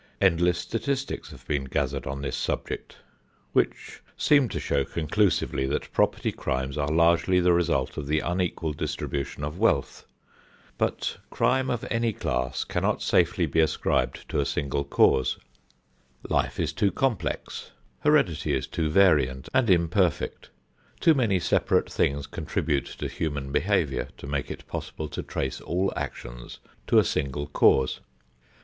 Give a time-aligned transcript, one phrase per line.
[0.19, 2.95] Endless statistics have been gathered on this subject
[3.53, 8.73] which seem to show conclusively that property crimes are largely the result of the unequal
[8.73, 10.07] distribution of wealth.
[10.79, 15.37] But crime of any class cannot safely be ascribed to a single cause.
[16.27, 20.49] Life is too complex, heredity is too variant and imperfect,
[20.99, 25.93] too many separate things contribute to human behavior, to make it possible to trace all
[25.95, 26.57] actions
[26.87, 27.99] to a single cause.